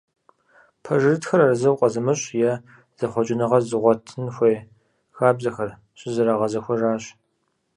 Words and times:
Пэжырытхэм 0.83 1.39
арэзы 1.43 1.69
укъэзымыщӏ, 1.73 2.27
е 2.51 2.53
зэхъуэкӏыныгъэ 2.97 3.59
зыгъуэтын 3.67 4.25
хуей 4.35 4.57
хабзэхэр 5.15 5.69
щызэрагъэзэхуэжащ. 5.99 7.03